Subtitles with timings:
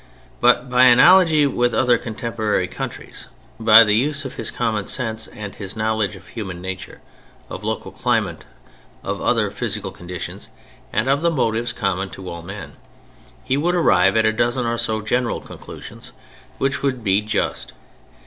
[0.39, 3.27] But by analogy with other contemporary countries,
[3.59, 7.01] by the use of his common sense and his knowledge of human nature,
[7.51, 8.43] of local climate,
[9.03, 10.49] of other physical conditions,
[10.91, 12.77] and of the motives common to all men,
[13.43, 16.13] he would arrive at a dozen or so general conclusions
[16.57, 17.73] which would be just.